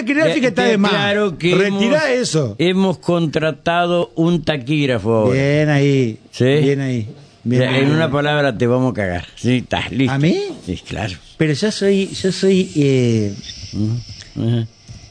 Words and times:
taquigráfica 0.00 0.48
está 0.48 0.64
de 0.64 0.78
más. 0.78 0.90
Claro 0.92 1.38
que 1.38 1.54
Retirá 1.54 2.12
hemos, 2.12 2.28
eso. 2.28 2.54
Hemos 2.58 2.98
contratado 2.98 4.12
un 4.14 4.42
taquígrafo 4.44 5.14
ahora. 5.14 5.32
Bien 5.34 5.68
ahí. 5.68 6.18
¿Sí? 6.30 6.44
Bien 6.44 6.80
ahí. 6.80 7.08
Bien 7.44 7.62
O 7.62 7.64
sea, 7.64 7.74
ahí. 7.74 7.82
en 7.84 7.90
una 7.90 8.10
palabra 8.10 8.56
te 8.56 8.66
vamos 8.66 8.90
a 8.92 8.94
cagar. 8.94 9.26
Sí, 9.36 9.56
estás 9.58 9.90
listo. 9.92 10.12
¿A 10.14 10.18
mí? 10.18 10.36
Sí, 10.64 10.80
claro. 10.86 11.14
Pero 11.36 11.52
yo 11.52 11.70
soy, 11.70 12.08
yo 12.08 12.32
soy, 12.32 12.70
eh, 12.76 13.34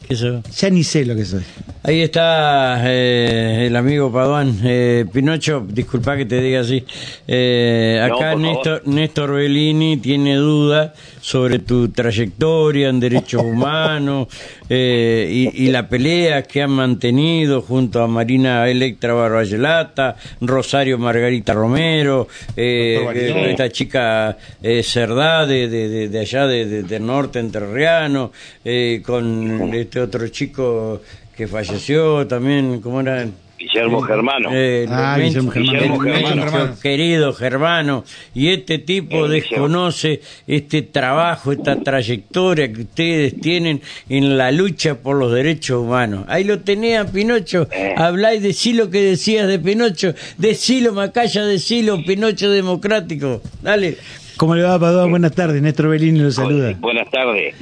Ajá. 0.06 0.14
Eso. 0.14 0.44
ya 0.58 0.70
ni 0.70 0.84
sé 0.84 1.06
lo 1.06 1.16
que 1.16 1.26
soy. 1.26 1.42
Ahí 1.84 2.02
está 2.02 2.82
eh, 2.86 3.66
el 3.68 3.76
amigo 3.76 4.12
Paduán. 4.12 4.60
Eh, 4.64 5.06
Pinocho, 5.12 5.66
disculpa 5.68 6.18
que 6.18 6.26
te 6.26 6.42
diga 6.42 6.62
así. 6.62 6.84
Eh, 7.28 8.04
No, 8.10 8.16
acá. 8.16 8.36
Néstor, 8.36 8.82
Néstor 8.88 9.34
Bellini 9.34 9.98
tiene 9.98 10.36
dudas 10.36 10.92
sobre 11.22 11.60
tu 11.60 11.90
trayectoria 11.90 12.90
en 12.90 13.00
derechos 13.00 13.42
humanos 13.46 14.28
eh, 14.70 15.52
y, 15.56 15.66
y 15.66 15.72
la 15.72 15.88
pelea 15.88 16.44
que 16.44 16.62
han 16.64 16.72
mantenido 16.72 17.62
junto 17.62 18.02
a 18.02 18.08
Marina 18.08 18.68
Electra 18.70 19.14
Barbayelata, 19.14 20.16
Rosario 20.42 20.98
Margarita 20.98 21.54
Romero, 21.54 22.28
esta 22.56 23.70
chica 23.70 24.38
eh, 24.62 24.82
Cerdá 24.84 25.46
de, 25.46 25.68
de, 25.68 25.90
de- 25.90 26.10
de 26.10 26.20
allá 26.20 26.48
de, 26.48 26.66
de- 26.66 26.84
del 26.84 27.06
norte 27.06 27.40
entrerriano, 27.40 28.32
eh, 28.64 29.02
con 29.06 29.74
este 29.74 29.95
otro 30.02 30.28
chico 30.30 31.02
que 31.36 31.48
falleció 31.48 32.26
también, 32.28 32.80
¿cómo 32.82 33.02
era? 33.02 33.26
Guillermo 33.58 34.02
Germano. 34.02 34.50
Eh, 34.54 34.86
Ah, 34.90 35.18
Guillermo 35.18 35.50
Germano. 35.50 35.80
Guillermo 35.80 36.00
Germano. 36.00 36.76
querido 36.82 37.34
Germano, 37.34 38.04
y 38.34 38.50
este 38.50 38.78
tipo 38.80 39.26
Eh, 39.26 39.30
desconoce 39.30 40.22
este 40.46 40.82
trabajo, 40.84 41.52
esta 41.52 41.76
trayectoria 41.82 42.72
que 42.72 42.82
ustedes 42.82 43.40
tienen 43.42 43.82
en 44.10 44.38
la 44.38 44.52
lucha 44.52 44.96
por 44.96 45.16
los 45.18 45.32
derechos 45.34 45.82
humanos. 45.84 46.26
Ahí 46.28 46.44
lo 46.44 46.60
tenía 46.60 47.06
Pinocho, 47.06 47.68
hablá 47.98 48.36
y 48.36 48.40
decí 48.40 48.74
lo 48.74 48.90
que 48.90 49.02
decías 49.02 49.48
de 49.48 49.58
Pinocho, 49.58 50.14
decilo 50.38 50.94
Macaya, 50.94 51.44
decilo 51.46 52.04
Pinocho 52.06 52.52
democrático, 52.52 53.42
dale. 53.64 53.98
¿Cómo 54.38 54.54
le 54.56 54.64
va, 54.64 54.78
Padua? 54.78 55.06
Buenas 55.06 55.32
tardes. 55.34 55.62
Néstor 55.62 55.88
Bellini 55.88 56.20
lo 56.20 56.30
saluda. 56.30 56.74
Buenas 56.80 57.10
tardes. 57.10 57.56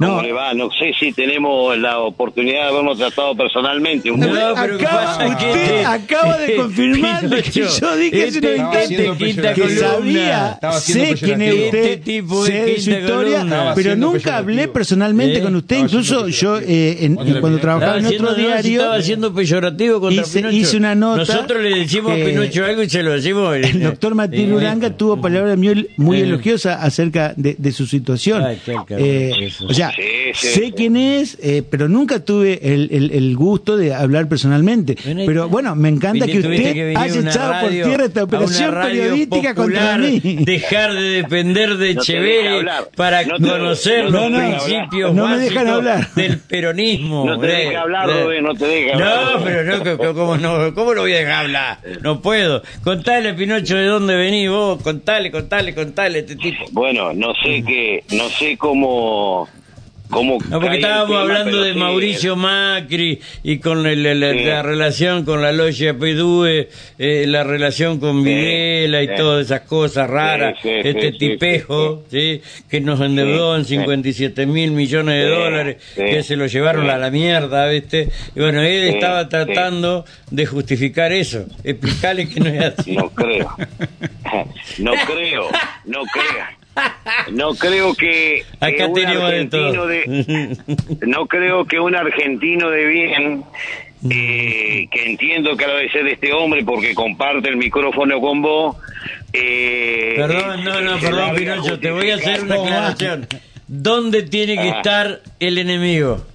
¿Cómo 0.00 0.16
No. 0.16 0.22
le 0.22 0.32
va? 0.32 0.54
No 0.54 0.70
sé 0.70 0.92
si 0.98 1.12
tenemos 1.12 1.76
la 1.76 1.98
oportunidad 1.98 2.62
de 2.62 2.68
habernos 2.70 2.96
tratado 2.96 3.36
personalmente. 3.36 4.10
Un 4.10 4.20
No, 4.20 4.28
día. 4.28 4.54
pero 4.58 4.78
¿qué 4.78 4.86
Acaba- 4.86 5.04
pasa? 5.18 5.28
usted 5.28 5.52
Que- 5.68 5.84
acaba 5.84 6.38
de 6.38 6.56
confirmar 6.56 7.22
lo 7.24 7.36
que 7.36 7.50
yo 7.50 7.96
dije 7.96 8.24
hace 8.24 8.38
este 8.38 8.40
quita 9.18 9.52
peyorativo. 9.54 9.66
que 9.66 9.76
sabía, 9.76 10.58
sé 10.80 11.14
quién 11.20 11.42
es 11.42 11.54
usted, 11.54 11.74
Este 11.84 11.96
tipo 11.98 12.46
sé 12.46 12.52
de 12.52 12.78
su 12.78 12.84
quinta 12.86 13.00
historia, 13.00 13.36
columna. 13.40 13.72
Pero 13.74 13.96
nunca 13.96 14.36
hablé 14.38 14.68
personalmente 14.68 15.38
¿Eh? 15.38 15.42
con 15.42 15.54
usted. 15.56 15.76
Estaba 15.76 15.90
Incluso 16.00 16.28
yo, 16.28 16.58
eh, 16.58 16.96
en- 17.04 17.16
cuando 17.40 17.58
trabajaba 17.58 17.98
en 17.98 18.06
otro 18.06 18.34
diario, 18.34 18.80
estaba 18.80 18.94
haciendo 18.96 19.34
peyorativo 19.34 20.00
contra 20.00 20.22
hice- 20.22 20.38
Pinocho. 20.38 20.56
hice 20.56 20.76
una 20.78 20.94
nota 20.94 21.18
Nosotros 21.18 21.62
le 21.62 21.78
decimos 21.80 22.14
que- 22.14 22.22
a 22.22 22.26
Pinocho 22.26 22.64
algo 22.64 22.82
y 22.82 22.88
se 22.88 23.02
lo 23.02 23.12
decimos. 23.12 23.54
el 23.54 23.82
doctor 23.82 24.14
Martín 24.14 24.50
Eh, 24.50 24.54
Uranga 24.54 24.96
tuvo 24.96 25.20
palabras 25.20 25.58
muy, 25.58 25.88
muy 25.98 26.20
Eh. 26.20 26.22
elogiosas 26.22 26.82
acerca 26.82 27.34
de, 27.36 27.54
de 27.58 27.72
su 27.72 27.84
situación. 27.86 28.42
Eh, 28.88 29.50
o 29.68 29.74
sea, 29.74 29.89
Sí, 29.94 30.02
sí, 30.34 30.46
sé 30.48 30.60
sí. 30.66 30.72
quién 30.76 30.96
es, 30.96 31.38
eh, 31.42 31.62
pero 31.68 31.88
nunca 31.88 32.24
tuve 32.24 32.60
el, 32.74 32.88
el- 32.92 33.10
el 33.12 33.36
gusto 33.36 33.76
de 33.76 33.94
hablar 33.94 34.28
personalmente. 34.28 34.96
Bueno, 35.04 35.22
Pero 35.26 35.48
bueno, 35.48 35.74
me 35.74 35.88
encanta 35.88 36.26
que 36.26 36.38
usted 36.38 36.72
que 36.72 36.94
haya 36.96 37.20
echado 37.20 37.52
por 37.60 37.70
radio- 37.70 37.84
tierra 37.86 38.04
esta 38.06 38.24
operación 38.24 38.74
periodística 38.82 39.54
contra 39.54 39.94
popular, 39.96 40.00
mí. 40.00 40.20
Dejar 40.44 40.92
de 40.94 41.02
depender 41.02 41.76
de 41.76 41.94
No 41.94 42.00
Echeverri 42.02 42.66
para 42.96 43.22
No 43.24 43.36
te- 43.38 43.48
conocer 43.48 44.10
no 44.10 44.28
los 44.28 44.40
principios 44.40 45.14
me 45.14 45.20
dejan 45.20 45.38
básicos 45.38 45.68
hablar. 45.68 46.14
del 46.14 46.38
peronismo. 46.38 47.24
No 47.26 47.38
te 47.40 47.46
deja 47.46 47.80
hablar. 47.82 48.06
Rubén, 48.08 48.44
no 48.44 48.54
te 48.54 48.64
deja 48.66 48.94
hablar. 48.94 49.24
No, 49.38 49.44
pero 49.44 49.96
no, 50.04 50.14
¿cómo, 50.14 50.36
no, 50.36 50.74
¿cómo 50.74 50.94
lo 50.94 51.02
voy 51.02 51.12
a 51.12 51.16
dejar 51.18 51.44
hablar? 51.44 51.78
No 52.02 52.20
puedo. 52.20 52.62
Contale, 52.82 53.34
Pinocho, 53.34 53.76
de 53.76 53.84
dónde 53.86 54.16
venís 54.16 54.48
vos. 54.50 54.82
Contale, 54.82 55.30
contale, 55.30 55.74
contale 55.74 56.18
a 56.18 56.20
este 56.22 56.36
tipo. 56.36 56.64
Bueno, 56.72 57.12
no 57.12 57.32
sé 57.42 57.62
qué, 57.66 58.04
no 58.12 58.28
sé 58.28 58.56
cómo, 58.56 59.48
No, 60.10 60.38
porque 60.60 60.76
estábamos 60.76 61.16
hablando 61.16 61.62
de 61.62 61.74
Mauricio 61.74 62.34
Macri 62.34 63.20
y 63.44 63.58
con 63.58 63.86
el- 63.86 64.04
el- 64.04 64.22
el- 64.22 64.38
Sí. 64.38 64.44
la 64.44 64.62
relación 64.62 65.24
con 65.24 65.40
la 65.40 65.52
logia 65.52 65.96
Pedue, 65.96 66.68
eh, 66.98 67.24
la 67.28 67.44
relación 67.44 68.00
con 68.00 68.18
Sí, 68.24 68.28
Videla 68.28 69.02
y 69.02 69.06
sí. 69.06 69.12
todas 69.16 69.46
esas 69.46 69.60
cosas 69.62 70.10
raras, 70.10 70.58
este 70.64 71.12
tipejo, 71.12 72.02
¿sí? 72.10 72.42
que 72.68 72.80
nos 72.80 73.00
endeudó 73.00 73.54
en 73.56 73.64
Sí, 73.64 73.70
sí. 73.74 73.80
57 73.80 74.46
mil 74.46 74.72
millones 74.72 75.14
de 75.24 75.30
dólares, 75.30 75.76
que 75.94 76.22
se 76.24 76.36
lo 76.36 76.46
llevaron 76.46 76.90
a 76.90 76.98
la 76.98 77.10
mierda, 77.10 77.68
¿viste? 77.68 78.08
Y 78.34 78.40
bueno, 78.40 78.62
él 78.62 78.88
estaba 78.88 79.28
tratando 79.28 80.04
de 80.30 80.44
justificar 80.46 81.12
eso, 81.12 81.46
explicarle 81.62 82.28
que 82.28 82.40
no 82.40 82.46
es 82.48 82.60
así. 82.78 82.96
No 82.96 83.10
creo. 83.10 83.48
No 84.78 84.92
creo, 85.06 85.48
no 85.86 86.00
creo. 86.12 86.59
No 87.32 87.54
creo 87.54 87.94
que, 87.94 88.42
un 88.60 88.94
de 88.94 89.06
argentino 89.06 89.72
todo. 89.72 89.86
de- 89.86 90.56
no 91.06 91.26
creo 91.26 91.64
que 91.66 91.78
un 91.80 91.94
argentino 91.94 92.70
de 92.70 92.84
bien 92.86 93.44
eh, 94.10 94.86
que 94.90 95.10
entiendo 95.10 95.56
que 95.56 95.66
debe 95.66 95.90
ser 95.90 96.06
este 96.08 96.32
hombre 96.32 96.64
porque 96.64 96.94
comparte 96.94 97.48
el 97.50 97.56
micrófono 97.56 98.18
con 98.20 98.40
vos 98.42 98.76
eh, 99.32 100.14
Perdón, 100.16 100.64
no, 100.64 100.80
no, 100.80 100.98
perdón, 100.98 101.36
Pinocho, 101.36 101.78
te 101.78 101.90
voy 101.90 102.10
a 102.10 102.16
hacer 102.16 102.42
una 102.42 102.54
aclaración. 102.56 103.26
¿Dónde 103.68 104.22
tiene 104.24 104.54
que 104.54 104.70
Ah. 104.70 104.76
estar 104.78 105.20
el 105.38 105.58
enemigo? 105.58 106.26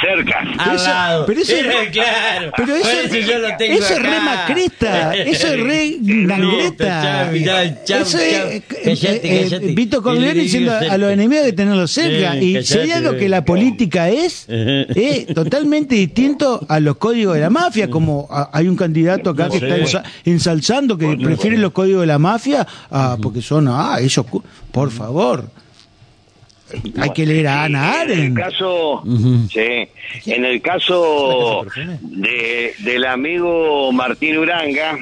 Cerca 0.00 0.40
Al 0.58 0.76
eso- 0.76 0.84
lado. 0.84 1.26
pero 1.26 1.40
eso- 1.40 1.54
claro. 1.92 2.52
Pero 2.56 2.74
eso, 2.76 2.88
Por 3.08 3.18
yo 3.18 3.38
lo 3.38 3.56
tengo 3.56 3.74
eso 3.78 3.92
es 3.94 4.02
re 4.02 4.20
macresta, 4.20 5.14
eso 5.16 5.46
es 5.54 5.60
re 5.60 5.96
gangreta. 6.00 7.32
Eso 7.32 8.18
es 8.18 8.62
Callate, 8.62 9.16
eh, 9.28 9.42
eh, 9.42 9.42
callate. 9.50 9.66
Vito 9.74 10.02
Corleone 10.02 10.34
diciendo 10.34 10.72
a 10.72 10.96
los 10.96 11.10
enemigos 11.12 11.44
de 11.44 11.52
tenerlos 11.52 11.90
cerca. 11.90 12.36
Eh, 12.36 12.44
y 12.44 12.62
si 12.62 12.74
hay 12.78 12.88
callate, 12.88 13.06
algo 13.08 13.18
que 13.18 13.28
la 13.28 13.38
eh. 13.38 13.42
política 13.42 14.08
es, 14.08 14.46
es 14.48 15.26
totalmente 15.34 15.94
distinto 15.94 16.64
a 16.68 16.80
los 16.80 16.96
códigos 16.96 17.34
de 17.34 17.40
la 17.40 17.50
mafia, 17.50 17.90
como 17.90 18.26
a- 18.30 18.50
hay 18.52 18.68
un 18.68 18.76
candidato 18.76 19.30
acá 19.30 19.48
que 19.48 19.56
está 19.58 19.76
ensa- 19.76 20.02
ensalzando 20.24 20.96
que 20.96 21.16
prefiere 21.22 21.58
los 21.58 21.72
códigos 21.72 22.00
de 22.02 22.06
la 22.06 22.18
mafia 22.18 22.66
ah, 22.90 23.16
porque 23.20 23.42
son, 23.42 23.68
ah, 23.68 23.96
ellos, 24.00 24.24
por 24.72 24.90
favor. 24.90 25.50
Hay 27.00 27.10
que 27.10 27.24
leer 27.26 27.46
a 27.46 27.64
Ana 27.64 28.02
En 28.02 28.10
el 28.10 28.16
Arendt. 28.16 28.38
caso, 28.38 29.02
sí, 29.52 29.88
en 30.30 30.44
el 30.44 30.60
caso 30.60 31.64
de, 32.02 32.74
del 32.80 33.04
amigo 33.06 33.92
Martín 33.92 34.38
Uranga, 34.38 34.98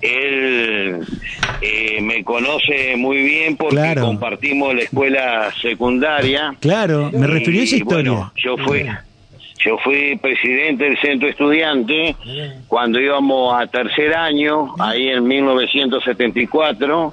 él 0.00 1.00
eh, 1.60 2.00
me 2.02 2.22
conoce 2.24 2.96
muy 2.96 3.18
bien 3.18 3.56
porque 3.56 3.76
Claro. 3.76 4.02
compartimos 4.06 4.74
la 4.74 4.82
escuela 4.82 5.50
secundaria. 5.60 6.54
Claro, 6.60 7.10
me 7.12 7.26
refirió 7.26 7.60
a 7.60 7.64
esa 7.64 7.76
historia. 7.76 8.12
Bueno, 8.12 8.32
yo 8.36 8.56
fui, 8.58 8.84
yo 9.64 9.78
fui 9.84 10.16
presidente 10.16 10.84
del 10.84 10.98
centro 11.00 11.28
estudiante 11.28 12.14
cuando 12.68 13.00
íbamos 13.00 13.60
a 13.60 13.66
tercer 13.66 14.14
año, 14.14 14.74
ahí 14.78 15.08
en 15.08 15.26
1974. 15.26 17.12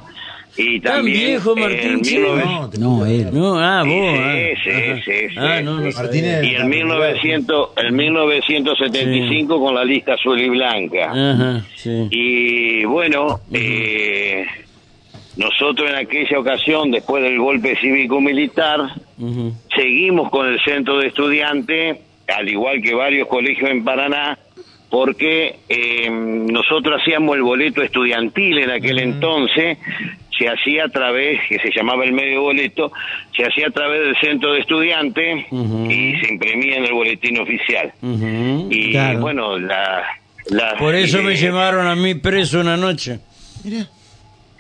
Y 0.56 0.80
¿Tan 0.82 0.98
también 0.98 1.18
viejo, 1.18 1.54
en 1.58 1.60
Martín? 1.64 2.02
1900 2.02 2.80
No, 2.80 3.06
él. 3.06 3.30
No, 3.34 3.58
ah, 3.60 3.84
vos. 3.84 4.20
ah. 4.20 4.34
Sí, 4.36 4.62
sí, 4.64 4.70
Ajá. 4.70 4.96
sí, 5.04 5.12
sí. 5.30 5.36
Ah, 5.38 5.62
no, 5.64 5.80
no 5.80 5.92
Martínez. 5.92 6.36
sabía. 6.36 6.44
y 6.44 6.56
en 6.56 6.70
1900, 6.70 7.70
en 7.78 7.96
1975 7.96 9.60
con 9.60 9.74
la 9.76 9.84
lista 9.84 10.14
azul 10.14 10.40
y 10.40 10.50
blanca. 10.50 11.06
Ajá, 11.12 11.66
sí. 11.76 12.08
Y 12.12 12.86
bueno, 12.86 13.40
eh, 13.52 14.46
nosotros 15.38 15.90
en 15.90 15.96
aquella 15.96 16.40
ocasión, 16.40 16.92
después 16.92 17.24
del 17.24 17.40
golpe 17.40 17.76
cívico-militar, 17.82 18.82
seguimos 19.76 20.30
con 20.30 20.48
el 20.48 20.60
centro 20.64 21.00
de 21.00 21.08
estudiantes, 21.08 21.98
al 22.28 22.48
igual 22.48 22.82
que 22.82 22.94
varios 22.94 23.28
colegios 23.28 23.70
en 23.72 23.84
Paraná, 23.84 24.38
porque 24.90 25.56
eh, 25.68 26.08
nosotros 26.12 27.02
hacíamos 27.02 27.36
el 27.36 27.42
boleto 27.42 27.82
estudiantil 27.82 28.60
en 28.60 28.70
aquel 28.70 29.00
entonces, 29.00 29.80
se 30.38 30.48
hacía 30.50 30.86
a 30.86 30.90
través, 30.90 31.40
que 31.48 31.60
se 31.60 31.70
llamaba 31.76 32.04
el 32.06 32.14
medio 32.14 32.42
boleto, 32.42 32.92
se 33.36 33.44
hacía 33.46 33.68
a 33.68 33.72
través 33.72 34.02
del 34.02 34.16
centro 34.18 34.54
de 34.54 34.60
estudiantes 34.62 35.46
y 35.52 36.16
se 36.20 36.28
imprimía 36.32 36.78
en 36.78 36.86
el 36.86 36.94
boletín 36.94 37.40
oficial. 37.40 37.92
Y 38.70 38.92
Claro. 38.92 39.20
bueno, 39.20 39.60
la... 39.60 40.04
la- 40.50 40.76
Por 40.78 40.96
eso 40.96 41.22
me 41.22 41.34
eh, 41.34 41.38
llevaron 41.38 41.88
a 41.88 41.96
mí 41.96 42.16
preso 42.16 42.60
una 42.60 42.78
noche. 42.78 43.20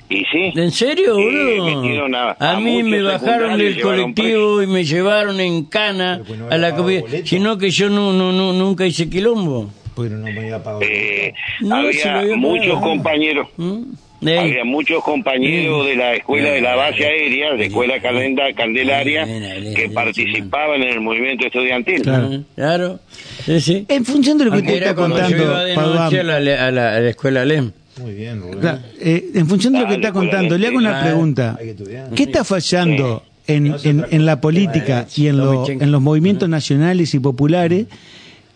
¿Y 0.09 0.25
sí? 0.25 0.51
¿En 0.55 0.71
serio, 0.71 1.17
Eh, 1.17 1.23
boludo? 1.59 1.81
metieron 1.81 2.13
a- 2.15 2.31
a 2.39 2.51
a 2.51 2.59
mí 2.59 2.83
me 2.83 3.01
bajaron 3.01 3.57
del 3.57 3.81
colectivo 3.81 4.61
y 4.61 4.67
me 4.67 4.83
llevaron 4.83 5.39
en 5.39 5.65
cana 5.65 6.19
Pero 6.21 6.27
pues 6.27 6.39
no 6.39 6.49
a 6.51 6.57
la 6.57 6.75
comida. 6.75 7.01
Sino 7.25 7.57
que 7.57 7.71
yo 7.71 7.89
no, 7.89 8.13
no, 8.13 8.31
no, 8.31 8.53
nunca 8.53 8.85
hice 8.85 9.09
quilombo. 9.09 9.71
Porque 9.95 10.11
no 10.11 10.23
me 10.25 10.37
había 10.39 10.61
pagado. 10.63 10.81
Eh, 10.83 11.33
No, 11.61 11.77
si 11.91 12.03
lo 12.03 12.09
había 12.09 12.19
había 12.19 12.35
muchos 12.35 12.65
pagado. 12.67 12.81
compañeros. 12.81 13.47
¿Mm? 13.57 13.83
Ey. 14.31 14.37
había 14.37 14.63
muchos 14.63 15.03
compañeros 15.03 15.85
de 15.85 15.95
la 15.95 16.13
escuela 16.15 16.49
de 16.51 16.61
la 16.61 16.75
base 16.75 17.05
aérea, 17.05 17.53
de 17.53 17.65
escuela 17.65 17.99
Calenda- 18.01 18.53
Candelaria, 18.55 19.25
que 19.25 19.89
participaban 19.93 20.81
en 20.81 20.89
el 20.89 21.01
movimiento 21.01 21.45
estudiantil. 21.45 22.01
Claro. 22.01 22.43
Claro, 22.55 22.99
sí, 23.45 23.59
sí. 23.61 23.85
En 23.89 24.05
función 24.05 24.37
de 24.37 24.45
lo 24.45 24.51
que 24.51 24.57
usted 24.57 24.73
Era 24.75 24.85
está 24.91 24.95
cuando 24.95 25.17
yo 25.17 25.23
contando, 25.23 25.43
iba 25.43 25.63
de 25.65 25.75
noche 25.75 26.19
a 26.19 26.23
la, 26.23 26.35
a 26.67 26.71
la- 26.71 26.95
a 26.95 26.99
la 26.99 27.09
escuela 27.09 27.45
LEM. 27.45 27.71
Muy 28.01 28.13
bien, 28.13 28.41
Rubén. 28.41 28.59
claro, 28.59 28.79
eh, 28.99 29.23
en 29.35 29.47
función 29.47 29.73
de 29.73 29.79
lo 29.79 29.85
que 29.85 29.91
Dale, 29.91 30.01
está 30.07 30.13
contando, 30.13 30.57
le 30.57 30.67
hago 30.67 30.77
una 30.77 30.99
Ah, 30.99 31.03
pregunta. 31.03 31.57
estudiar. 31.61 32.09
¿Qué 32.15 32.23
está 32.23 32.43
fallando 32.43 33.23
en, 33.45 33.75
en, 33.83 34.05
en 34.09 34.25
la 34.25 34.41
política 34.41 35.05
y 35.15 35.27
en, 35.27 35.37
lo- 35.37 35.69
en 35.69 35.91
los 35.91 36.01
movimientos 36.01 36.49
nacionales 36.49 37.13
y 37.13 37.19
populares 37.19 37.85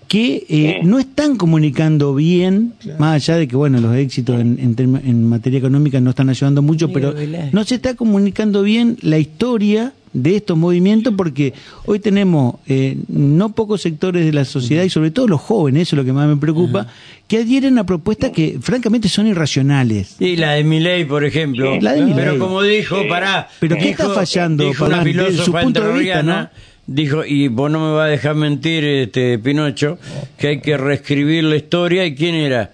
que 0.08 0.46
eh, 0.48 0.80
no 0.84 1.00
están 1.00 1.36
comunicando 1.36 2.16
bien, 2.16 2.74
más 2.98 3.16
allá 3.16 3.38
de 3.38 3.48
que 3.48 3.56
bueno 3.58 3.80
los 3.82 3.96
éxitos 3.96 4.40
en, 4.40 4.58
en, 4.60 4.76
term- 4.76 5.02
en 5.06 5.28
materia 5.28 5.60
económica 5.60 6.00
no 6.00 6.12
están 6.12 6.30
ayudando 6.30 6.62
mucho, 6.62 6.92
pero 6.94 7.14
no 7.52 7.64
se 7.66 7.76
está 7.76 7.96
comunicando 7.96 8.64
bien 8.64 8.98
la 9.02 9.18
historia 9.20 9.94
de 10.14 10.38
estos 10.38 10.58
movimientos 10.58 11.14
porque 11.16 11.54
hoy 11.86 12.00
tenemos 12.00 12.56
eh, 12.68 12.98
no 13.10 13.50
pocos 13.54 13.82
sectores 13.82 14.26
de 14.26 14.32
la 14.34 14.46
sociedad 14.46 14.84
y 14.84 14.90
sobre 14.90 15.12
todo 15.12 15.28
los 15.28 15.42
jóvenes, 15.42 15.84
eso 15.84 15.96
es 15.96 15.98
lo 15.98 16.06
que 16.06 16.14
más 16.14 16.28
me 16.28 16.38
preocupa, 16.38 16.88
que 17.28 17.40
adhieren 17.40 17.78
a 17.78 17.86
propuestas 17.86 18.32
que 18.32 18.58
francamente 18.62 19.10
son 19.10 19.28
irracionales. 19.28 20.16
Y 20.20 20.38
la 20.38 20.54
de 20.54 20.64
Milei, 20.64 21.06
por 21.06 21.26
ejemplo. 21.26 21.80
La 21.82 21.94
de 21.94 22.02
Milei. 22.02 22.16
Pero 22.16 22.40
como 22.40 22.62
dijo, 22.64 22.98
pará. 23.10 23.50
Pero 23.60 23.76
¿qué 23.76 23.88
dijo- 23.90 24.04
está 24.04 24.14
fallando, 24.16 24.72
Pabán, 24.80 25.04
desde 25.04 25.44
su 25.44 25.52
punto 25.52 25.82
de 25.82 26.00
vista, 26.00 26.20
entrerriana, 26.22 26.52
Dijo, 26.88 27.26
y 27.26 27.50
vos 27.50 27.70
no 27.70 27.80
me 27.86 27.94
vas 27.96 28.06
a 28.08 28.10
dejar 28.10 28.36
mentir, 28.36 28.84
este 28.86 29.38
Pinocho, 29.40 29.98
que 30.38 30.48
hay 30.48 30.62
que 30.62 30.78
reescribir 30.78 31.44
la 31.44 31.58
historia. 31.58 32.06
¿Y 32.06 32.16
quién 32.16 32.34
era? 32.36 32.72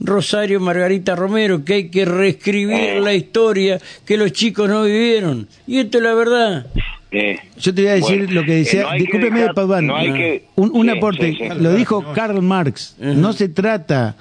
Rosario 0.00 0.60
Margarita 0.60 1.16
Romero, 1.16 1.64
que 1.64 1.74
hay 1.74 1.88
que 1.88 2.04
reescribir 2.04 3.00
la 3.00 3.14
historia 3.14 3.80
que 4.04 4.16
los 4.18 4.32
chicos 4.32 4.68
no 4.68 4.82
vivieron. 4.84 5.48
Y 5.66 5.78
esto 5.78 5.96
es 5.98 6.04
la 6.04 6.12
verdad. 6.14 6.66
Eh, 7.10 7.38
Yo 7.58 7.72
te 7.72 7.82
voy 7.82 7.90
a 7.90 7.94
decir 7.94 8.18
Bueno, 8.18 8.32
lo 8.32 8.44
que 8.44 8.52
decía, 8.56 8.80
eh, 8.80 8.82
no 8.82 8.90
hay 8.90 8.98
que 8.98 9.02
discúlpeme, 9.04 9.40
dejar- 9.40 9.54
Paduan, 9.54 9.86
no 9.86 9.96
hay 9.96 10.12
que- 10.12 10.44
un, 10.56 10.70
un 10.74 10.86
sí, 10.90 10.96
aporte, 10.98 11.30
sí, 11.32 11.38
sí. 11.38 11.48
lo 11.60 11.72
dijo 11.74 12.04
Karl 12.12 12.42
Marx, 12.42 12.96
no 12.98 13.32
se 13.32 13.48
trata 13.48 14.16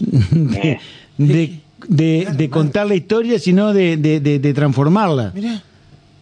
de, 0.00 0.80
de, 1.18 1.58
de- 1.88 2.28
de 2.34 2.48
contar 2.50 2.86
la 2.86 2.94
historia, 2.94 3.38
sino 3.38 3.72
de, 3.74 3.96
de, 3.98 4.18
de- 4.20 4.38
de 4.38 4.54
transformarla. 4.54 5.32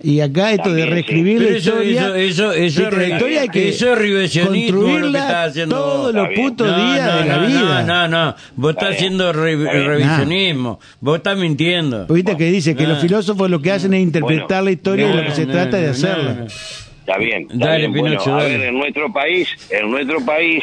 Y 0.02 0.20
acá 0.20 0.52
esto 0.52 0.72
de 0.72 0.82
También, 0.82 0.86
sí. 0.88 0.92
reescribir 0.94 1.38
Pero 1.38 1.50
la 1.50 1.56
eso- 1.58 1.70
historia, 1.82 2.00
eso- 2.00 2.16
eso- 2.16 2.52
eso 2.52 2.80
viste, 2.80 2.82
es 3.02 3.08
la 3.08 3.14
historia 3.14 3.40
hay 3.42 3.48
que 3.50 3.68
eso 3.68 3.92
es 3.92 3.98
revisionismo, 3.98 4.78
lo 4.78 4.86
que 4.86 4.92
construirla 4.92 5.52
todos 5.68 6.14
los 6.14 6.28
putos 6.34 6.66
No, 6.68 6.76
días 6.92 7.06
no, 7.14 7.18
de 7.20 7.24
la 7.28 7.36
no, 7.36 7.46
vida. 7.46 7.82
No, 7.82 8.08
no, 8.08 8.24
no. 8.26 8.36
Vos 8.56 8.70
estás 8.70 8.88
bien. 8.88 8.96
haciendo 8.96 9.32
re- 9.32 9.56
revisionismo. 9.86 10.80
Vos 11.00 11.16
estás 11.18 11.36
mintiendo. 11.36 12.06
Viste 12.06 12.36
que 12.36 12.44
dice 12.50 12.74
que 12.74 12.84
No. 12.84 12.90
los 12.90 13.00
filósofos 13.00 13.50
lo 13.50 13.60
que 13.60 13.72
hacen 13.72 13.92
es 13.94 14.02
interpretar 14.02 14.46
Bueno, 14.48 14.64
la 14.64 14.70
historia 14.70 15.10
y 15.10 15.16
lo 15.16 15.24
que 15.24 15.30
se 15.32 15.46
no, 15.46 15.52
trata 15.52 15.76
de 15.76 15.86
no, 15.86 15.92
hacerla. 15.92 16.32
no. 16.34 16.44
Está 16.46 17.18
bien. 17.18 17.42
Está 17.50 17.66
Dale, 17.66 17.78
bien. 17.78 17.92
Bueno, 17.92 18.06
Pinocho, 18.10 18.34
a 18.34 18.42
dale. 18.42 18.56
ver, 18.58 18.68
en 18.68 18.78
nuestro 18.78 19.12
país, 19.12 19.48
en 19.70 19.90
nuestro 19.90 20.24
país, 20.24 20.62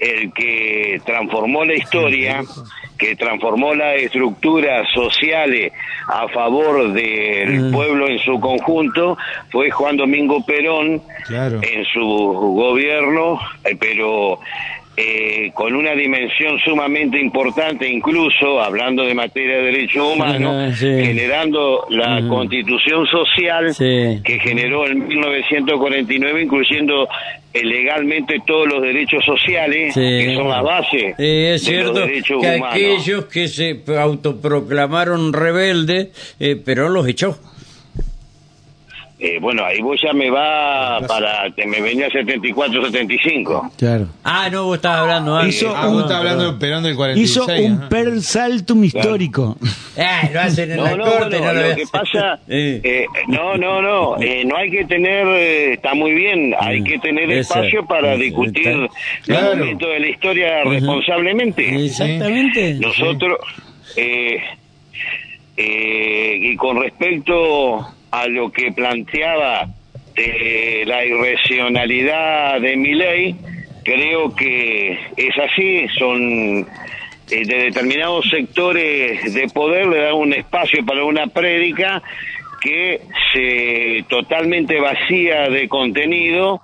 el 0.00 0.32
que 0.32 1.00
transformó 1.04 1.64
la 1.64 1.74
historia, 1.74 2.40
que 2.98 3.16
transformó 3.16 3.74
las 3.74 3.96
estructuras 3.96 4.86
sociales 4.94 5.72
a 6.08 6.26
favor 6.28 6.92
del 6.92 7.60
Mm. 7.68 7.72
pueblo 7.72 8.08
en 8.08 8.18
su 8.18 8.40
conjunto, 8.40 9.16
fue 9.50 9.70
Juan 9.70 9.96
Domingo 9.96 10.44
Perón 10.44 11.02
Claro. 11.26 11.60
en 11.62 11.84
su 11.84 12.00
gobierno, 12.02 13.38
eh, 13.64 13.76
pero 13.78 14.38
eh, 14.96 15.52
con 15.54 15.74
una 15.74 15.92
dimensión 15.92 16.58
sumamente 16.58 17.18
importante, 17.18 17.88
incluso 17.88 18.60
hablando 18.60 19.02
de 19.04 19.14
materia 19.14 19.56
de 19.58 19.62
derechos 19.62 20.14
humanos, 20.14 20.76
sí. 20.76 20.86
generando 20.86 21.86
la 21.88 22.18
Ujú. 22.18 22.28
constitución 22.28 23.06
social 23.06 23.72
Sí. 23.72 24.20
que 24.22 24.38
generó 24.40 24.86
en 24.86 25.06
1949, 25.08 26.42
incluyendo 26.42 27.08
legalmente 27.54 28.40
todos 28.46 28.68
los 28.68 28.80
derechos 28.82 29.24
sociales, 29.24 29.92
Sí. 29.94 30.00
que 30.00 30.34
son 30.36 30.48
la 30.48 30.62
base 30.62 31.14
Sí, 31.16 31.18
es 31.18 31.18
de 31.18 31.50
los 31.52 31.62
cierto 31.62 31.92
derechos 32.00 32.40
que 32.42 32.56
humanos. 32.56 32.68
aquellos 32.74 33.24
que 33.26 33.48
se 33.48 33.80
autoproclamaron 33.98 35.32
rebeldes, 35.32 36.08
eh, 36.38 36.56
Perón 36.56 36.94
los 36.94 37.06
echó. 37.08 37.38
Eh, 39.22 39.38
bueno, 39.38 39.62
ahí 39.66 39.80
vos 39.82 40.00
ya 40.02 40.14
me 40.14 40.30
va 40.30 40.98
para, 41.06 41.52
me 41.66 41.80
venía 41.82 42.08
74, 42.10 42.86
75. 42.86 43.70
Claro. 43.76 44.06
Ah, 44.24 44.48
no, 44.50 44.64
vos 44.64 44.76
estabas 44.76 45.00
hablando 45.00 45.36
antes. 45.36 45.56
Hizo 45.56 45.76
Ah, 45.76 45.88
vos 45.88 46.02
estás 46.04 46.16
hablando 46.16 46.52
de 46.52 46.58
Perón 46.58 46.82
del 46.84 46.96
46. 46.96 47.30
Hizo 47.30 47.44
un 47.66 47.78
ajá. 47.80 47.88
per 47.90 48.22
saltum 48.22 48.82
histórico. 48.84 49.58
Ah, 49.98 50.22
lo 50.32 50.40
hacen 50.40 50.70
en 50.70 50.76
No, 50.78 50.84
la 50.84 50.96
no, 50.96 51.04
corte. 51.04 51.38
bueno, 51.38 51.52
no 51.52 51.60
lo 51.60 51.68
lo 51.68 51.76
que 51.76 51.84
pasa, 51.92 52.38
Eh. 52.48 52.80
eh, 52.82 53.06
no, 53.28 53.58
no, 53.58 53.82
no, 53.82 54.16
eh, 54.22 54.42
no 54.46 54.56
hay 54.56 54.70
que 54.70 54.86
tener, 54.86 55.26
eh, 55.26 55.72
está 55.74 55.92
muy 55.92 56.12
bien, 56.12 56.54
hay 56.58 56.82
que 56.82 56.98
tener 56.98 57.30
Ese, 57.30 57.40
espacio 57.40 57.84
para 57.84 58.16
discutir 58.16 58.88
claro. 59.26 59.54
momentos 59.56 59.86
de 59.90 60.00
la 60.00 60.08
historia 60.08 60.64
responsablemente. 60.64 61.84
Exactamente. 61.84 62.74
Nosotros, 62.80 63.38
eh, 63.96 64.38
eh, 65.58 66.38
y 66.40 66.56
con 66.56 66.80
respecto 66.80 67.86
a 68.10 68.26
lo 68.26 68.50
que 68.50 68.72
planteaba 68.72 69.66
de 70.14 70.84
la 70.86 71.04
irracionalidad 71.04 72.60
de 72.60 72.76
mi 72.76 72.94
ley, 72.94 73.36
creo 73.84 74.34
que 74.34 74.98
es 75.16 75.38
así, 75.38 75.86
son 75.98 76.66
eh, 77.30 77.44
de 77.46 77.64
determinados 77.64 78.28
sectores 78.28 79.32
de 79.32 79.48
poder 79.48 79.86
le 79.86 79.98
dan 79.98 80.14
un 80.14 80.32
espacio 80.32 80.84
para 80.84 81.04
una 81.04 81.28
prédica 81.28 82.02
que 82.60 83.00
se 83.32 84.04
totalmente 84.08 84.78
vacía 84.80 85.48
de 85.48 85.68
contenido 85.68 86.60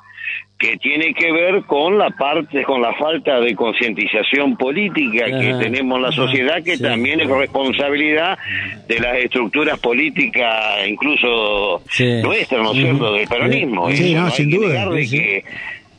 que 0.58 0.78
tiene 0.78 1.12
que 1.12 1.30
ver 1.32 1.64
con 1.64 1.98
la 1.98 2.08
parte 2.10 2.62
con 2.62 2.80
la 2.80 2.94
falta 2.94 3.40
de 3.40 3.54
concientización 3.54 4.56
política 4.56 5.26
que 5.26 5.54
tenemos 5.60 5.98
en 5.98 6.02
la 6.04 6.12
sociedad 6.12 6.62
que 6.64 6.78
sí. 6.78 6.82
también 6.82 7.20
es 7.20 7.28
responsabilidad 7.28 8.38
de 8.88 8.98
las 8.98 9.18
estructuras 9.18 9.78
políticas 9.78 10.88
incluso 10.88 11.82
Sí. 11.90 12.22
nuestras 12.22 12.62
no 12.62 12.72
es 12.72 12.78
cierto 12.78 13.12
del 13.12 13.28
peronismo 13.28 13.90
Sí, 13.90 14.14
no, 14.14 14.30
sin 14.30 14.50
que 14.50 14.56
duda, 14.56 14.88
de 14.88 15.02
sí, 15.04 15.08
sí. 15.08 15.18
que 15.18 15.44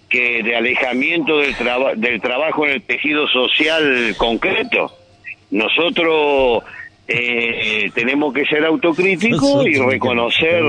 que 0.10 0.42
de 0.42 0.56
alejamiento 0.56 1.38
del 1.38 1.54
traba- 1.56 1.94
del 1.96 2.20
trabajo 2.22 2.66
en 2.66 2.72
el 2.74 2.82
tejido 2.82 3.28
social 3.28 4.16
concreto 4.18 4.92
nosotros 5.52 6.64
eh, 7.10 7.90
tenemos 7.94 8.34
que 8.34 8.46
ser 8.46 8.66
autocríticos 8.66 9.66
y 9.66 9.76
reconocer. 9.80 10.62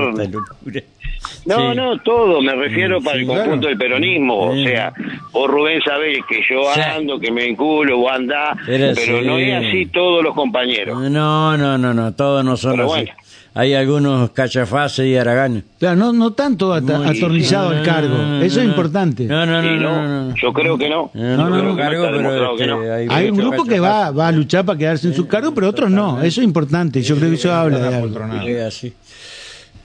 No, 1.45 1.71
Sí. 1.71 1.77
no, 1.77 1.97
todo, 1.99 2.41
me 2.41 2.53
refiero 2.55 2.99
Mm, 2.99 3.03
para 3.03 3.15
sí, 3.17 3.21
el 3.21 3.27
conjunto 3.27 3.51
claro. 3.51 3.67
del 3.67 3.77
peronismo. 3.77 4.53
Sí. 4.53 4.61
O 4.61 4.67
sea, 4.67 4.93
vos 5.31 5.49
Rubén 5.49 5.81
sabés 5.85 6.19
que 6.29 6.41
yo 6.49 6.61
Sí. 6.73 6.81
ando, 6.81 7.19
que 7.19 7.31
me 7.31 7.45
vinculo, 7.45 7.97
vos 7.97 8.11
andás, 8.11 8.57
Pero 8.65 8.93
pero 8.95 9.19
sí. 9.19 9.25
no 9.25 9.37
es 9.37 9.53
así 9.67 9.85
todos 9.87 10.23
los 10.23 10.33
compañeros. 10.35 10.99
No, 11.09 11.57
no, 11.57 11.77
no, 11.77 11.93
no, 11.93 12.13
todos 12.13 12.43
no 12.45 12.55
son 12.57 12.71
Pero 12.71 12.83
así. 12.93 13.03
bueno. 13.05 13.11
Hay 13.55 13.73
algunos 13.73 14.29
cachafaces 14.29 15.07
y 15.07 15.17
haraganes. 15.17 15.63
Claro, 15.79 15.95
no, 15.97 16.13
no 16.13 16.31
tanto 16.33 16.71
ata- 16.71 16.99
Muy- 16.99 17.17
atornillado 17.17 17.69
al 17.69 17.83
cargo. 17.83 18.15
No, 18.15 18.41
Eso 18.43 18.59
es 18.61 18.65
importante. 18.67 19.23
No, 19.25 19.43
no, 19.45 19.61
no, 19.61 19.73
Y 19.75 19.79
no, 19.79 19.89
no, 19.95 20.07
no, 20.07 20.25
no. 20.29 20.35
yo 20.35 20.53
creo 20.53 20.77
que 20.77 20.87
no. 20.87 21.09
No, 21.15 21.35
no, 21.35 21.49
no, 21.49 21.63
no, 21.63 21.75
cargo, 21.75 22.03
está 22.05 22.15
pero 22.15 22.17
demostrado 22.17 22.55
que 22.55 22.67
no. 22.67 23.13
Hay 23.13 23.29
un 23.31 23.37
grupo 23.37 23.65
que 23.65 23.79
va, 23.79 24.11
va 24.11 24.27
a 24.27 24.31
luchar 24.31 24.63
para 24.65 24.77
quedarse 24.77 25.07
en 25.07 25.15
su 25.15 25.27
cargo, 25.27 25.51
pero 25.53 25.67
otros 25.67 25.89
no. 25.89 26.21
Eso 26.21 26.41
es 26.41 26.45
importante. 26.45 27.01
Yo 27.01 27.15
creo 27.17 27.29
que 27.31 27.35
eso 27.37 27.51
habla 27.51 27.79
de 27.79 27.95
algo. 27.97 28.19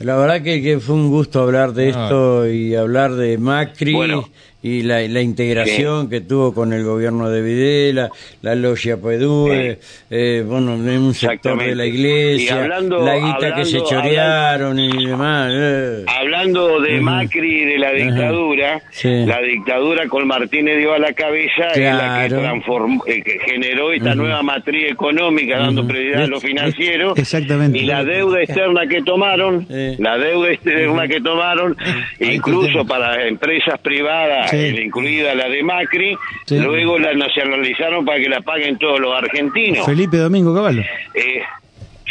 La 0.00 0.16
verdad 0.16 0.42
que, 0.42 0.60
que 0.62 0.80
fue 0.80 0.94
un 0.96 1.08
gusto 1.08 1.40
hablar 1.40 1.72
de 1.72 1.86
Ah. 1.86 1.88
esto 2.04 2.48
y 2.48 2.74
hablar 2.74 3.14
de 3.14 3.38
Macri 3.38 3.94
Bueno. 3.94 4.28
Y 4.64 4.82
la, 4.82 5.00
la 5.02 5.20
integración 5.20 6.08
que 6.08 6.22
tuvo 6.22 6.54
con 6.54 6.72
el 6.72 6.82
gobierno 6.84 7.28
de 7.28 7.42
Videla, 7.42 8.10
la 8.40 8.54
logia 8.54 8.96
Pedúe, 8.96 9.76
eh, 10.10 10.42
bueno, 10.46 10.72
en 10.74 10.88
un 11.02 11.12
sector 11.12 11.62
de 11.62 11.74
la 11.74 11.84
iglesia, 11.84 12.62
hablando- 12.62 13.04
la 13.04 13.14
guita 13.16 13.54
que 13.56 13.64
se 13.66 13.76
hablando- 13.76 13.84
chorearon 14.02 14.78
y 14.78 15.06
demás. 15.06 15.50
eh. 15.54 16.04
Hablando 16.06 16.80
de 16.80 16.98
Macri 17.00 17.62
y 17.62 17.64
de 17.66 17.78
la 17.78 17.92
dictadura, 17.92 18.80
Sí. 18.90 19.26
la 19.26 19.42
dictadura 19.42 20.08
con 20.08 20.26
Martínez 20.26 20.78
dio 20.78 20.94
a 20.94 20.98
la 20.98 21.12
cabeza 21.12 21.68
es 21.74 21.78
la 21.94 22.22
que 22.22 22.28
Claro. 22.28 22.38
transformó, 22.40 23.04
eh, 23.06 23.22
que 23.22 23.38
generó 23.44 23.92
esta 23.92 24.14
nueva 24.14 24.42
matriz 24.42 24.90
económica 24.90 25.58
dando 25.58 25.86
prioridad 25.86 26.22
a 26.22 26.26
lo 26.26 26.40
financiero 26.40 27.14
Exactamente. 27.16 27.76
y 27.78 27.82
la 27.82 28.02
deuda 28.02 28.40
externa 28.40 28.86
que 28.88 29.02
tomaron, 29.02 29.66
Sí. 29.68 29.96
la 30.02 30.16
deuda 30.16 30.52
externa 30.52 31.06
que 31.06 31.20
tomaron, 31.20 31.76
incluso 32.18 32.86
para 32.86 33.26
empresas 33.28 33.78
privadas, 33.80 34.53
Sí. 34.56 34.76
eh, 34.76 34.82
incluida 34.84 35.34
la 35.34 35.48
de 35.48 35.62
Macri, 35.62 36.16
Sí. 36.46 36.58
luego 36.58 36.98
la 36.98 37.14
nacionalizaron 37.14 38.04
para 38.04 38.18
que 38.18 38.28
la 38.28 38.40
paguen 38.40 38.78
todos 38.78 39.00
los 39.00 39.14
argentinos. 39.16 39.84
Felipe 39.86 40.16
Domingo 40.16 40.54
Caballo. 40.54 40.82
Eh, 41.14 41.40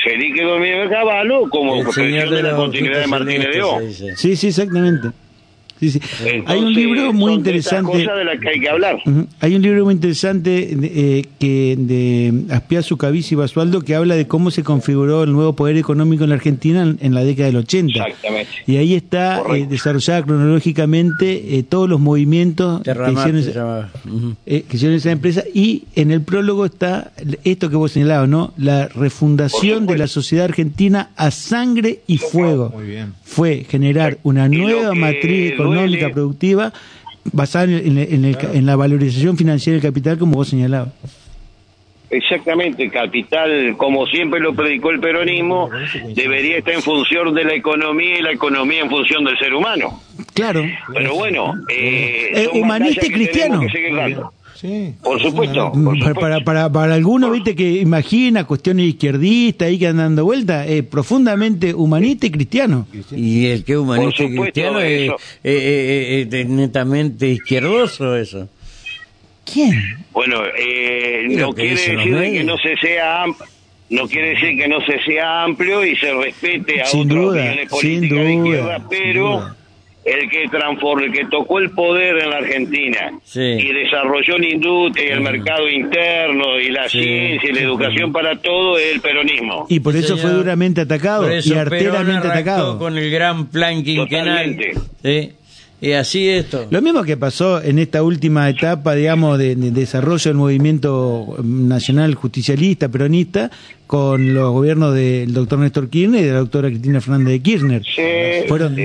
Felipe 0.03 0.43
Domínguez 0.43 0.89
Caballo 0.89 1.49
como 1.49 1.75
El 1.81 1.91
señor 1.91 2.29
de 2.29 2.43
la 2.43 2.49
los 2.49 2.59
continuidad 2.59 2.99
de 2.99 3.07
Martínez 3.07 3.49
de 3.53 3.61
O. 3.61 3.79
Sí, 4.17 4.35
sí, 4.35 4.47
exactamente. 4.47 5.09
Sí, 5.91 5.99
sí. 5.99 6.25
Hay 6.45 6.59
un 6.59 6.73
libro 6.73 7.13
muy 7.13 7.33
interesante. 7.33 7.91
cosas 7.91 8.17
de 8.17 8.23
las 8.25 8.39
que 8.39 8.49
hay 8.49 8.59
que 8.59 8.69
hablar. 8.69 8.97
Ujú. 9.05 9.27
Hay 9.39 9.55
un 9.55 9.61
libro 9.61 9.85
muy 9.85 9.93
interesante 9.93 10.69
eh, 10.81 11.25
que 11.39 11.75
de 11.77 12.43
Aspiazu, 12.53 12.97
Cavici 12.97 13.35
y 13.35 13.37
Basualdo 13.37 13.81
que 13.81 13.95
habla 13.95 14.15
de 14.15 14.27
cómo 14.27 14.51
se 14.51 14.63
configuró 14.63 15.23
el 15.23 15.31
nuevo 15.33 15.53
poder 15.55 15.77
económico 15.77 16.23
en 16.23 16.29
la 16.29 16.35
Argentina 16.35 16.83
en, 16.83 16.97
en 17.01 17.13
la 17.13 17.23
década 17.23 17.47
del 17.47 17.57
80. 17.57 17.99
Exactamente. 17.99 18.51
Y 18.67 18.77
ahí 18.77 18.93
está 18.93 19.41
eh, 19.55 19.65
desarrollada 19.69 20.23
cronológicamente 20.23 21.57
eh, 21.57 21.63
todos 21.63 21.89
los 21.89 21.99
movimientos 21.99 22.81
que 22.83 22.91
hicieron, 22.91 23.37
esa- 23.37 23.51
llamaba. 23.51 23.89
Ujú. 24.05 24.35
eh, 24.45 24.63
que 24.67 24.75
hicieron 24.77 24.95
esa 24.97 25.11
empresa 25.11 25.43
y 25.53 25.83
en 25.95 26.11
el 26.11 26.21
prólogo 26.21 26.65
está 26.65 27.11
esto 27.43 27.69
que 27.69 27.75
vos 27.75 27.91
señalabas, 27.91 28.29
¿no? 28.29 28.53
La 28.57 28.87
refundación 28.87 29.85
de 29.85 29.97
la 29.97 30.07
sociedad 30.07 30.45
argentina 30.45 31.09
a 31.15 31.31
sangre 31.31 31.99
y 32.07 32.17
fuego. 32.17 32.71
Muy 32.73 32.85
bien. 32.87 33.13
Fue 33.23 33.65
generar 33.67 34.19
una 34.23 34.47
nueva 34.47 34.91
que 34.93 34.99
matriz 34.99 35.53
económica 35.53 35.72
duele- 35.81 36.09
productiva 36.13 36.73
basada 37.31 37.65
en, 37.65 37.97
en- 37.97 38.13
en 38.13 38.25
el- 38.25 38.37
en 38.53 38.65
la 38.65 38.75
valorización 38.75 39.37
financiera 39.37 39.79
del 39.79 39.89
capital, 39.89 40.17
como 40.17 40.35
vos 40.35 40.49
señalabas. 40.49 40.89
Exactamente, 42.09 42.89
capital, 42.91 43.75
como 43.75 44.05
siempre 44.05 44.39
lo 44.39 44.53
predicó 44.53 44.91
el 44.91 44.99
peronismo, 44.99 45.71
debería 46.13 46.57
estar 46.59 46.75
en 46.75 46.83
función 46.83 47.33
de 47.33 47.43
la 47.43 47.55
economía 47.55 48.19
y 48.19 48.21
la 48.21 48.31
economía 48.31 48.81
en 48.81 48.89
función 48.89 49.23
del 49.23 49.35
ser 49.39 49.51
humano. 49.55 49.99
Claro. 50.35 50.63
Pero 50.93 51.15
bueno, 51.15 51.55
eh, 51.69 52.29
Eh, 52.43 52.49
humanista 52.53 53.03
y 53.05 53.09
que 53.09 53.13
cristiano. 53.15 53.61
Sí. 54.55 54.93
Por 55.03 55.21
supuesto, 55.21 55.71
por 55.71 55.83
Para, 55.83 55.97
supuesto. 55.97 56.19
para, 56.19 56.39
para, 56.43 56.71
para 56.71 56.93
algunos, 56.93 57.31
viste, 57.31 57.55
que 57.55 57.69
imagina 57.81 58.45
cuestiones 58.45 58.85
izquierdistas 58.87 59.67
ahí 59.67 59.79
que 59.79 59.87
andan 59.87 60.07
dando 60.09 60.25
vuelta, 60.25 60.67
eh, 60.67 60.83
profundamente 60.83 61.73
humanista 61.73 62.27
y 62.27 62.31
cristiano. 62.31 62.87
Y 63.11 63.47
el 63.47 63.63
que 63.63 63.73
es 63.73 63.77
humanista 63.77 64.23
y 64.23 64.35
cristiano 64.35 64.79
es, 64.79 65.09
eh, 65.09 65.15
eh, 65.43 66.27
eh, 66.31 66.45
netamente 66.45 67.27
izquierdoso 67.27 68.15
eso. 68.15 68.47
¿Quién? 69.51 69.73
Bueno, 70.11 70.41
eh, 70.57 71.25
no 71.29 71.53
que 71.53 71.61
quiere 71.63 71.75
decir 71.75 71.97
que 72.31 72.43
no 72.43 72.57
se 72.57 72.75
sea 72.77 73.25
no 73.89 74.07
quiere 74.07 74.29
decir 74.29 74.57
que 74.57 74.67
no 74.67 74.79
se 74.81 74.99
sea 75.03 75.43
amplio 75.43 75.85
y 75.85 75.95
se 75.97 76.11
respete 76.13 76.81
a 76.81 76.85
Sin 76.85 77.11
otras 77.11 77.21
duda, 77.21 77.41
opiniones 77.43 77.69
sin 77.79 78.01
de 78.01 78.07
duda, 78.07 78.31
izquierda, 78.31 78.77
sin 78.79 78.87
pero 78.89 79.29
duda. 79.31 79.57
El 80.05 80.29
que 80.29 80.47
transformó, 80.49 81.03
el 81.05 81.11
que 81.13 81.25
tocó 81.25 81.59
el 81.59 81.71
poder 81.71 82.17
en 82.19 82.29
la 82.29 82.37
Argentina 82.37 83.11
Sí. 83.23 83.39
y 83.41 83.71
desarrolló 83.73 84.37
la 84.37 84.47
industria 84.47 85.07
y 85.07 85.11
el 85.11 85.21
mercado 85.21 85.69
interno 85.69 86.59
y 86.59 86.69
la 86.71 86.89
Sí, 86.89 86.99
ciencia 87.01 87.49
y 87.49 87.53
la 87.53 87.59
sí, 87.59 87.63
educación 87.65 88.11
para 88.11 88.35
todo 88.37 88.77
es 88.77 88.93
el 88.95 89.01
peronismo. 89.01 89.65
Y 89.69 89.79
por 89.79 89.95
eso 89.95 90.15
Señor. 90.15 90.21
fue 90.21 90.31
duramente 90.31 90.81
atacado 90.81 91.23
Por 91.23 91.31
eso 91.31 91.53
y 91.53 91.57
arteramente 91.57 92.27
atacado. 92.27 92.77
con 92.79 92.97
el 92.97 93.09
gran 93.09 93.47
plan 93.47 93.83
quinquenal. 93.83 94.55
Totalmente. 94.57 94.73
¿sí? 95.03 95.31
Y 95.85 95.91
así 95.91 96.29
esto. 96.29 96.65
Lo 96.69 96.81
mismo 96.81 97.03
que 97.03 97.17
pasó 97.17 97.61
en 97.61 97.77
esta 97.77 98.03
última 98.03 98.49
etapa, 98.49 98.95
digamos, 98.95 99.37
de, 99.37 99.55
de 99.57 99.71
desarrollo 99.71 100.29
del 100.29 100.37
movimiento 100.37 101.35
nacional 101.43 102.15
justicialista, 102.15 102.87
peronista, 102.87 103.51
con 103.85 104.33
los 104.33 104.51
gobiernos 104.53 104.95
del 104.95 105.33
doctor 105.33 105.59
Néstor 105.59 105.89
Kirchner 105.89 106.21
y 106.21 106.25
de 106.27 106.31
la 106.31 106.39
doctora 106.39 106.69
Cristina 106.69 107.01
Fernández 107.01 107.33
de 107.33 107.39
Kirchner. 107.41 107.83
Sí, 107.83 108.47
Fueron 108.47 108.75
sí, 108.75 108.81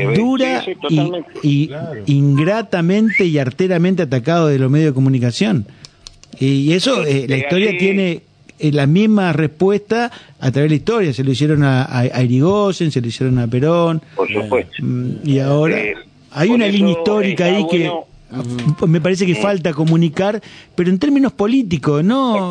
sí, 0.88 1.12
y, 1.42 1.62
y 1.62 1.66
Claro. 1.68 2.02
ingratamente 2.06 3.24
y 3.24 3.38
arteramente 3.38 4.02
atacados 4.02 4.50
de 4.50 4.58
los 4.58 4.70
medios 4.70 4.90
de 4.90 4.94
comunicación. 4.94 5.66
Y 6.40 6.72
eso, 6.72 7.04
eh, 7.04 7.26
la 7.28 7.36
historia 7.36 7.76
tiene 7.78 8.22
eh, 8.58 8.72
la 8.72 8.86
misma 8.86 9.32
respuesta 9.32 10.10
a 10.40 10.50
través 10.50 10.64
de 10.64 10.68
la 10.70 10.74
historia. 10.74 11.12
Se 11.12 11.22
lo 11.24 11.30
hicieron 11.32 11.62
a, 11.62 11.84
a, 11.84 12.00
a 12.00 12.22
Irigoyen, 12.22 12.90
se 12.90 13.00
lo 13.00 13.06
hicieron 13.06 13.38
a 13.38 13.46
Perón. 13.46 14.02
Por 14.16 14.28
supuesto. 14.32 14.72
Mm, 14.80 15.10
Y 15.24 15.38
ahora 15.38 15.78
Eh, 15.78 15.94
hay 16.30 16.48
por 16.48 16.56
una 16.56 16.66
línea 16.66 16.92
histórica 16.92 17.46
está 17.48 17.56
ahí 17.58 17.66
que 17.70 17.88
bueno. 17.88 18.06
f- 18.76 18.86
me 18.86 19.00
parece 19.00 19.24
que 19.26 19.34
falta 19.36 19.72
comunicar, 19.72 20.40
pero 20.74 20.90
en 20.90 20.98
términos 20.98 21.32
políticos, 21.32 22.04
no, 22.04 22.50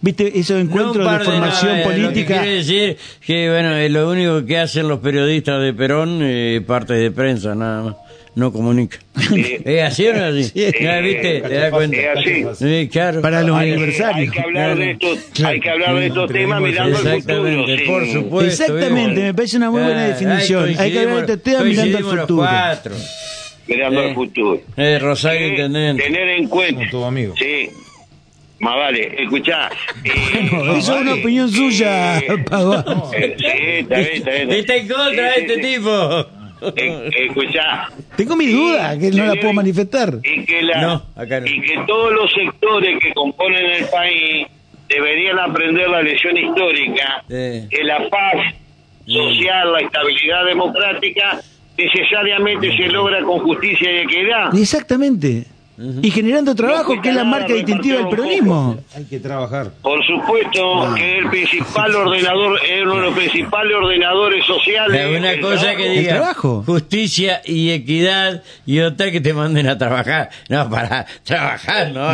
viste 0.00 0.38
esos 0.38 0.56
No 0.56 0.62
encuentros 0.62 1.06
par 1.06 1.20
de 1.20 1.24
formación 1.26 1.72
nada, 1.72 1.84
Lo 1.84 1.90
que 1.94 2.02
política. 2.02 2.40
quiere 2.42 2.56
decir 2.56 2.96
que, 3.24 3.48
bueno, 3.50 3.74
eh, 3.76 3.88
lo 3.88 4.10
único 4.10 4.44
que 4.44 4.58
hacen 4.58 4.88
los 4.88 4.98
periodistas 5.00 5.62
de 5.62 5.72
Perón, 5.74 6.18
eh, 6.22 6.62
parte 6.66 6.94
de 6.94 7.10
prensa, 7.10 7.54
nada 7.54 7.82
más. 7.84 7.96
No 8.34 8.50
comunica. 8.50 8.96
¿Es 9.64 9.82
así 9.82 10.06
o 10.08 10.14
no 10.14 10.26
es 10.28 10.46
así? 10.46 10.70
Sí. 10.72 10.72
Ya, 10.82 10.98
¿Viste? 11.00 11.40
¿Te 11.42 11.54
das 11.54 11.70
cuenta? 11.70 11.96
Es 11.98 12.18
así. 12.18 12.44
Sí, 12.82 12.88
claro. 12.90 13.20
Para 13.20 13.42
los 13.42 13.54
Hay 13.58 13.72
aniversarios. 13.72 14.16
Hay 14.16 14.28
que 14.30 14.40
hablar 14.40 14.76
de 14.76 14.90
estos, 14.92 15.18
hay 15.44 15.60
que 15.60 15.70
hablar 15.70 15.94
de 15.96 16.06
estos 16.06 16.32
temas 16.32 16.62
mirando 16.62 16.96
al 16.96 17.02
futuro. 17.04 17.14
Exactamente, 17.16 17.76
sin- 17.78 17.86
por 17.86 18.06
supuesto. 18.06 18.50
Exactamente, 18.64 19.08
¿viste? 19.10 19.22
me 19.22 19.34
parece 19.34 19.56
una 19.58 19.70
muy 19.70 19.82
buena 19.82 20.04
definición. 20.06 20.64
ahí 20.68 20.76
Hay 20.78 20.92
que 20.92 20.98
hablar 21.00 21.26
de 21.26 21.32
estos 21.34 21.42
temas 21.42 21.64
mirando 21.66 21.98
al 21.98 22.04
futuro. 22.04 22.36
cuatro. 22.36 22.94
mirando 23.68 24.02
Eh. 24.02 24.08
al 24.08 24.14
futuro. 24.14 24.60
Eh, 24.78 24.98
Rosario 24.98 25.40
Eh, 25.40 25.48
Intendente. 25.50 26.02
tener 26.02 26.28
en 26.30 26.48
cuenta. 26.48 26.82
Tu 26.90 27.04
amigo. 27.04 27.34
Sí. 27.38 27.68
Más 28.60 28.76
vale, 28.76 29.22
escuchá. 29.22 29.68
eh, 30.04 30.48
No, 30.50 30.74
eso 30.76 30.94
es 30.96 31.00
una 31.02 31.14
opinión 31.14 31.50
suya, 31.50 32.18
Eh, 32.18 32.38
Paguán. 32.48 32.84
eh, 33.14 33.34
sí, 33.38 33.44
está 33.80 33.96
bien, 33.98 34.10
está 34.14 34.30
bien. 34.30 34.50
Está 34.52 34.76
en 34.76 34.88
contra 34.88 35.24
de 35.24 35.34
Sí, 35.34 35.40
este 35.40 35.54
sí, 35.56 35.60
sí. 35.62 35.74
tipo. 35.76 36.26
Eh, 36.76 37.10
escuchá. 37.28 37.88
Tengo 38.16 38.36
mi 38.36 38.46
duda, 38.46 38.98
que 38.98 39.10
no 39.10 39.26
la 39.26 39.34
puedo 39.34 39.52
manifestar. 39.52 40.18
Y 40.22 40.44
que, 40.44 40.62
la, 40.62 40.80
No, 40.80 41.02
acá 41.16 41.40
no. 41.40 41.46
y 41.46 41.60
que 41.62 41.74
todos 41.86 42.12
los 42.12 42.32
sectores 42.32 42.98
que 43.00 43.12
componen 43.14 43.64
el 43.66 43.84
país 43.86 44.46
deberían 44.88 45.38
aprender 45.38 45.88
la 45.88 46.02
lección 46.02 46.36
histórica 46.36 47.24
Sí. 47.28 47.66
que 47.70 47.82
la 47.84 48.08
paz 48.08 48.34
social, 49.06 49.72
la 49.72 49.80
estabilidad 49.80 50.44
democrática 50.46 51.40
necesariamente 51.76 52.76
se 52.76 52.88
logra 52.88 53.22
con 53.22 53.38
justicia 53.40 53.90
y 53.90 53.96
equidad. 54.04 54.54
Exactamente. 54.54 55.44
Y 55.78 56.10
generando 56.10 56.54
trabajo, 56.54 57.00
que 57.00 57.08
es 57.08 57.14
la 57.14 57.24
marca 57.24 57.52
distintiva 57.54 57.98
del 57.98 58.08
peronismo. 58.08 58.78
Hay 58.94 59.04
que 59.04 59.18
trabajar. 59.18 59.70
Por 59.82 60.04
supuesto 60.06 60.94
que 60.94 61.18
el 61.18 61.30
principal 61.30 61.94
ordenador 61.94 62.60
es 62.64 62.82
uno 62.82 62.96
de 62.96 63.02
los 63.02 63.14
principales 63.14 63.74
ordenadores 63.76 64.44
sociales. 64.44 65.18
Una 65.18 65.32
el 65.32 65.40
cosa 65.40 65.56
trabajo. 65.60 65.78
que 65.78 65.86
El 65.86 65.98
diga 65.98 66.10
trabajo. 66.16 66.62
justicia 66.66 67.40
y 67.44 67.70
equidad 67.70 68.42
y 68.66 68.80
otra 68.80 69.10
que 69.10 69.20
te 69.20 69.32
manden 69.32 69.68
a 69.68 69.78
trabajar. 69.78 70.28
No, 70.48 70.68
para 70.68 71.06
trabajar, 71.24 71.90
no. 71.90 72.12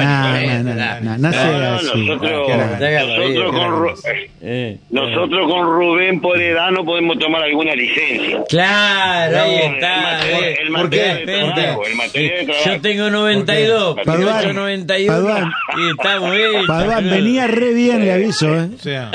Nosotros, 1.18 3.50
con. 3.50 3.72
Ru- 3.72 3.94
Eh, 4.40 4.78
nosotros 4.90 5.50
con 5.50 5.66
Rubén 5.66 6.20
por 6.20 6.40
edad 6.40 6.70
no 6.70 6.84
podemos 6.84 7.18
tomar 7.18 7.42
alguna 7.42 7.74
licencia. 7.74 8.44
Claro, 8.48 9.42
ahí 9.42 9.56
está. 9.56 10.20
el 10.28 10.30
material- 10.30 10.44
eh. 10.48 10.58
el 10.60 10.68
¿Por 10.68 10.82
material 10.82 11.18
de 11.18 11.24
trabajo, 11.52 11.86
el 11.86 11.94
material 11.96 12.38
de 12.38 12.44
trabajo. 12.44 12.64
Yo 12.70 12.80
tengo 12.80 13.10
92, 13.48 13.94
¿Por 13.94 14.04
qué? 14.04 14.10
Pinocho 14.10 14.26
Paduan, 14.26 14.56
91 14.56 15.12
Paduan. 15.12 15.52
y 15.76 15.90
estamos 15.90 16.32
bien. 16.32 16.66
Paduan, 16.66 17.10
venía 17.10 17.46
re 17.46 17.72
bien 17.72 18.02
el 18.02 18.10
aviso, 18.10 18.54
¿eh? 18.54 18.68
O 18.74 18.82
sea, 18.82 19.10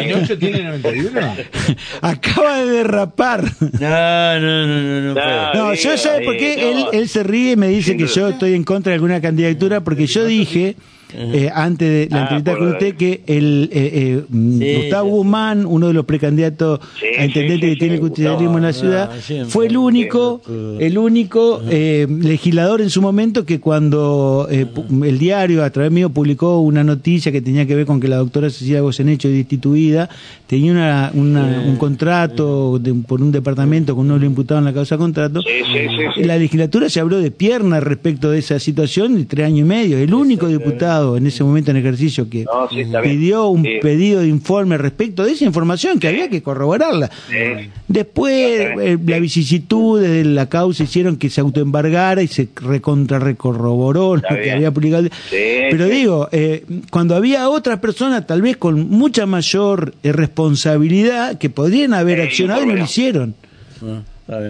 ¿Pinocho 0.00 0.38
tiene 0.38 0.62
91? 0.62 1.36
Acaba 2.02 2.58
de 2.58 2.66
derrapar. 2.70 3.44
No, 3.60 4.40
no, 4.40 4.66
no, 4.66 4.66
no, 4.66 5.14
no. 5.14 5.54
No, 5.54 5.74
yo 5.74 5.90
diga, 5.90 5.96
sabe 5.98 6.24
por 6.24 6.36
qué 6.36 6.70
él, 6.70 6.84
él 6.92 7.08
se 7.08 7.22
ríe 7.22 7.52
y 7.52 7.56
me 7.56 7.68
dice 7.68 7.96
que 7.96 8.06
yo 8.06 8.28
estoy 8.28 8.54
en 8.54 8.64
contra 8.64 8.90
de 8.90 8.94
alguna 8.94 9.20
candidatura 9.20 9.82
porque 9.82 10.06
yo 10.06 10.24
dije 10.24 10.76
eh, 11.14 11.50
antes 11.54 11.88
de 11.88 12.08
la 12.10 12.16
Ah, 12.16 12.22
entrevista 12.22 12.52
con 12.56 12.66
lo 12.66 12.72
usted 12.72 12.86
de- 12.86 12.96
que 12.96 13.22
el 13.26 13.68
eh, 13.72 13.90
eh, 13.94 14.22
mm, 14.28 14.58
Sí, 14.58 14.74
Gustavo 14.76 15.08
sí. 15.08 15.14
Guzmán, 15.14 15.66
uno 15.66 15.86
de 15.88 15.92
los 15.94 16.04
precandidatos 16.04 16.80
Sí, 17.00 17.06
a 17.18 17.24
intendente 17.24 17.66
sí, 17.66 17.72
sí, 17.72 17.74
que 17.74 17.76
tiene 17.78 17.94
sí, 17.96 18.02
el 18.02 18.08
justicialismo 18.08 18.56
en 18.58 18.62
la 18.64 18.68
Gustavo, 18.70 19.12
ciudad, 19.20 19.40
no, 19.44 19.46
fue 19.50 19.66
el 19.66 19.76
único, 19.76 20.42
el 20.80 20.98
único 20.98 21.62
eh, 21.68 22.06
legislador 22.08 22.80
en 22.80 22.90
su 22.90 23.02
momento 23.02 23.44
que 23.44 23.60
cuando 23.60 24.46
eh, 24.50 24.66
el 25.04 25.18
diario 25.18 25.64
a 25.64 25.70
través 25.70 25.90
mío 25.92 26.10
publicó 26.10 26.60
una 26.60 26.82
noticia 26.84 27.30
que 27.32 27.40
tenía 27.42 27.66
que 27.66 27.74
ver 27.74 27.86
con 27.86 28.00
que 28.00 28.08
la 28.08 28.16
doctora 28.16 28.50
Cecilia 28.50 28.80
Goyenecho 28.80 29.28
destituida 29.28 30.08
tenía 30.46 30.72
una, 30.72 31.10
una- 31.14 31.60
un 31.66 31.76
contrato 31.76 32.78
de- 32.78 32.94
por 32.94 33.20
un 33.22 33.32
departamento 33.32 33.94
con 33.94 34.06
uno 34.06 34.14
de 34.14 34.20
los 34.20 34.28
imputados 34.28 34.60
en 34.60 34.64
la 34.66 34.72
causa 34.72 34.96
contrato 34.98 35.40
Sí, 35.42 35.48
sí, 35.72 35.78
sí, 35.88 35.96
sí. 36.14 36.20
en 36.20 36.28
la 36.28 36.36
legislatura 36.38 36.88
se 36.88 37.00
habló 37.00 37.18
de 37.18 37.30
pierna 37.30 37.80
respecto 37.80 38.30
de 38.30 38.38
esa 38.38 38.58
situación 38.58 39.18
y 39.18 39.24
tres 39.24 39.46
años 39.46 39.60
y 39.60 39.64
medio. 39.64 39.98
El 39.98 40.12
único 40.14 40.46
diputado 40.48 41.01
en 41.16 41.26
ese 41.26 41.44
momento 41.44 41.70
en 41.70 41.76
ejercicio 41.78 42.28
que 42.30 42.44
No, 42.44 42.68
sí, 42.70 42.80
está 42.80 43.00
bien. 43.00 43.16
pidió 43.18 43.46
un 43.48 43.62
Sí. 43.62 43.78
pedido 43.82 44.20
de 44.20 44.28
informe 44.28 44.78
respecto 44.78 45.24
de 45.24 45.32
esa 45.32 45.44
información 45.44 45.98
que 45.98 46.08
había 46.08 46.28
que 46.30 46.42
corroborarla. 46.42 47.10
Sí. 47.28 47.68
Después 47.88 48.32
eh, 48.80 48.98
la 49.06 49.18
vicisitud 49.18 50.00
de 50.00 50.24
la 50.24 50.48
causa 50.48 50.84
hicieron 50.84 51.16
que 51.16 51.28
se 51.30 51.40
autoembargara 51.40 52.22
y 52.22 52.28
se 52.28 52.48
recontra 52.56 53.18
recorroboró 53.18 54.16
lo 54.16 54.22
que 54.22 54.50
había 54.52 54.70
publicado. 54.70 55.04
Sí, 55.30 55.36
Pero 55.70 55.86
sí. 55.86 55.92
digo, 55.92 56.28
eh, 56.32 56.64
cuando 56.90 57.14
había 57.16 57.48
otras 57.48 57.78
personas 57.80 58.26
tal 58.26 58.42
vez 58.42 58.56
con 58.56 58.88
mucha 58.88 59.26
mayor 59.26 59.94
eh, 60.02 60.12
responsabilidad 60.12 61.38
que 61.38 61.50
podrían 61.50 61.94
haber 61.94 62.20
accionado 62.20 62.62
y 62.62 62.66
no 62.66 62.74
lo 62.74 62.84
hicieron. 62.84 63.34
Ah. 63.82 64.02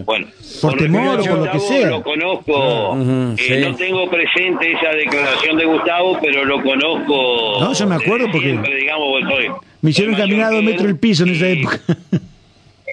Bueno, 0.05 0.26
Por 0.61 0.76
temor 0.76 1.21
o 1.21 1.25
por 1.25 1.38
lo 1.38 1.50
que 1.50 1.59
sea. 1.59 1.88
Lo 1.91 2.02
conozco, 2.02 2.93
Ujú, 2.93 3.35
eh, 3.37 3.37
sí. 3.38 3.71
no 3.71 3.75
tengo 3.76 4.09
presente 4.11 4.71
esa 4.73 4.91
declaración 4.91 5.57
de 5.57 5.64
Gustavo, 5.64 6.19
pero 6.21 6.45
lo 6.45 6.62
conozco. 6.62 7.57
No, 7.61 7.73
yo 7.73 7.87
me 7.87 7.95
acuerdo 7.97 8.26
eh, 8.26 8.31
porque- 8.31 8.49
siempre, 8.50 8.76
digamos, 8.76 9.23
soy 9.23 9.49
Me 9.81 9.91
hicieron 9.91 10.14
el 10.14 10.21
caminar 10.21 10.52
a 10.52 10.57
dos 10.57 10.62
metros 10.62 10.87
del 10.87 10.99
piso 10.99 11.25
en 11.25 11.31
esa 11.31 11.49
época. 11.49 11.81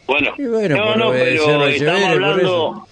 Bueno, 0.08 0.34
no, 0.40 0.96
no, 0.96 1.12
pero 1.12 1.68
estamos 1.68 2.04
hablando. 2.04 2.88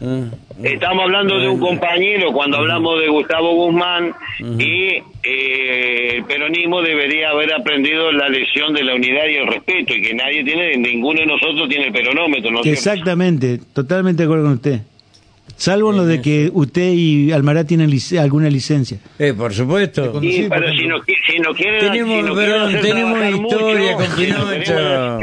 Ah, 0.00 0.24
Estamos 0.62 1.02
hablando 1.02 1.38
de 1.40 1.48
un 1.48 1.58
compañero 1.58 2.32
cuando 2.32 2.58
hablamos 2.58 3.00
de 3.00 3.08
Gustavo 3.08 3.54
Guzmán 3.54 4.14
y 4.58 4.98
eh, 5.22 6.16
el 6.16 6.24
peronismo 6.24 6.82
debería 6.82 7.30
haber 7.30 7.52
aprendido 7.52 8.10
la 8.12 8.28
lección 8.28 8.72
de 8.72 8.84
la 8.84 8.94
unidad 8.94 9.26
y 9.26 9.36
el 9.36 9.46
respeto 9.46 9.94
y 9.94 10.02
que 10.02 10.14
nadie 10.14 10.44
tiene, 10.44 10.76
ninguno 10.76 11.20
de 11.20 11.26
nosotros 11.26 11.68
tiene 11.68 11.86
el 11.86 11.92
peronómetro. 11.92 12.64
Exactamente, 12.64 13.60
totalmente 13.72 14.22
de 14.22 14.24
acuerdo 14.24 14.44
con 14.44 14.54
usted. 14.54 14.80
Salvo 15.60 15.90
en 15.90 15.98
lo 15.98 16.06
de 16.06 16.22
que 16.22 16.50
usted 16.54 16.90
y 16.94 17.32
Almará 17.32 17.64
tienen 17.64 17.90
lic- 17.90 18.18
alguna 18.18 18.48
licencia. 18.48 18.96
Eh, 19.18 19.34
por 19.34 19.52
supuesto. 19.52 20.18
Sí, 20.18 20.46
pero 20.48 20.72
si 20.72 20.86
no, 20.86 20.96
qui- 21.00 21.16
si 21.30 21.38
no 21.38 21.52
quieren, 21.52 21.80
Tenemos- 21.80 22.16
si 22.16 22.22
no 22.22 22.34
perdón, 22.34 22.68
quieren 22.70 22.82
tenemos 22.86 23.18
historia 23.42 23.92
mucho, 23.92 24.08
con 24.08 24.16
Pinocho. 24.16 24.74
claro. 24.74 25.18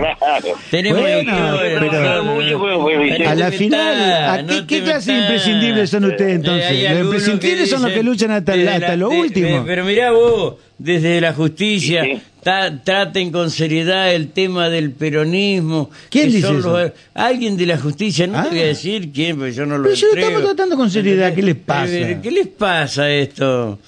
Tenemos 0.69 1.01
Bueno, 1.01 1.17
historia, 1.21 1.59
pero- 1.79 1.89
Trabajar 1.89 2.23
mucho, 2.23 2.59
pues, 2.59 2.77
pues. 2.79 3.27
A 3.27 3.33
la 3.35 3.51
final, 3.51 4.11
¿a 4.29 4.41
no 4.43 4.67
qué, 4.67 4.83
clase 4.83 5.11
de 5.11 5.19
imprescindibles 5.21 5.89
son 5.89 6.05
ustedes 6.05 6.35
entonces? 6.35 6.71
Eh, 6.71 6.89
los 6.91 7.01
imprescindibles 7.05 7.69
son 7.71 7.81
los 7.81 7.91
que 7.91 8.03
luchan 8.03 8.29
hasta, 8.29 8.95
lo 8.95 9.09
último. 9.09 9.63
pero 9.65 9.85
mirá 9.85 10.11
vos, 10.11 10.53
desde 10.77 11.19
la 11.21 11.33
justicia, 11.33 12.03
Sí, 12.03 12.11
sí. 12.15 12.21
ta- 12.43 12.83
traten 12.83 13.31
con 13.31 13.49
seriedad 13.49 14.13
el 14.13 14.29
tema 14.29 14.69
del 14.69 14.91
peronismo. 14.91 15.89
¿Quién 16.09 16.27
dice 16.31 16.39
eso? 16.57 16.77
los- 16.79 16.91
alguien 17.13 17.57
de 17.57 17.65
la 17.65 17.77
justicia, 17.77 18.27
no 18.27 18.37
Ah. 18.39 18.43
te 18.43 18.49
voy 18.49 18.59
a 18.59 18.65
decir 18.67 19.11
quién, 19.11 19.37
porque 19.37 19.53
yo 19.53 19.65
no 19.65 19.77
lo 19.77 19.83
Pero 19.83 19.95
yo 19.95 20.07
entrego. 20.07 20.27
estamos 20.29 20.47
tratando 20.55 20.75
con 20.77 20.89
seriedad, 20.91 21.33
¿qué 21.33 21.41
les 21.41 21.55
pasa? 21.55 21.91
Eh, 21.93 22.19
¿Qué 22.21 22.31
les 22.31 22.47
pasa 22.47 23.09
esto? 23.09 23.79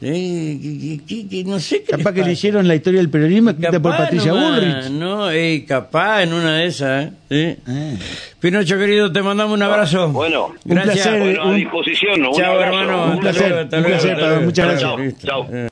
Eh, 0.00 0.58
que- 0.62 1.00
que- 1.04 1.28
que- 1.28 1.42
no 1.44 1.58
sé 1.58 1.82
qué 1.82 1.90
Capaz 1.96 2.12
que 2.12 2.22
leyeron 2.24 2.68
la 2.68 2.76
historia 2.76 3.00
del 3.00 3.10
periodismo 3.10 3.50
escrita 3.50 3.82
por 3.82 3.96
Patricia 3.96 4.32
nomás, 4.32 4.60
Bullrich. 4.60 4.90
No, 4.92 5.28
eh, 5.32 5.64
capaz 5.66 6.22
en 6.22 6.34
una 6.34 6.54
de 6.58 6.66
esas. 6.66 7.10
¿eh? 7.30 7.56
Eh. 7.66 7.96
Pinocho 8.38 8.78
querido, 8.78 9.10
te 9.10 9.20
mandamos 9.22 9.54
un 9.56 9.62
abrazo. 9.64 10.08
Bueno, 10.10 10.54
Un 10.64 10.78
placer. 10.82 11.18
bueno, 11.18 11.42
a 11.50 11.52
disposición. 11.52 12.24
Un 12.26 12.32
Chao, 12.32 12.52
abrazo. 12.52 12.78
hermano. 12.80 13.12
Un 13.14 13.18
placer, 13.18 13.52
Hasta 13.52 13.76
un 13.76 13.82
luego, 13.82 13.88
placer, 13.88 14.10
hasta 14.12 14.20
Pablo, 14.20 14.28
luego. 14.28 14.44
muchas 14.46 14.66
gracias. 14.80 15.18
Chao. 15.24 15.46
Eh. 15.52 15.66